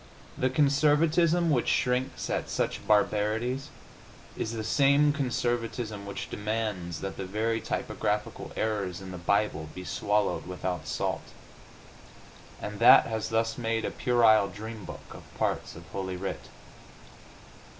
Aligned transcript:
The 0.35 0.49
conservatism 0.49 1.51
which 1.51 1.67
shrinks 1.67 2.27
at 2.31 2.49
such 2.49 2.87
barbarities 2.87 3.69
is 4.35 4.51
the 4.53 4.63
same 4.63 5.13
conservatism 5.13 6.07
which 6.07 6.27
demands 6.31 7.01
that 7.01 7.17
the 7.17 7.25
very 7.25 7.61
typographical 7.61 8.51
errors 8.57 8.99
in 8.99 9.11
the 9.11 9.19
Bible 9.19 9.69
be 9.75 9.83
swallowed 9.85 10.47
without 10.47 10.87
salt, 10.87 11.27
and 12.59 12.79
that 12.79 13.05
has 13.05 13.29
thus 13.29 13.59
made 13.59 13.85
a 13.85 13.91
puerile 13.91 14.47
dream 14.47 14.85
book 14.85 15.05
of 15.13 15.21
parts 15.37 15.75
of 15.75 15.85
Holy 15.89 16.17
Writ. 16.17 16.49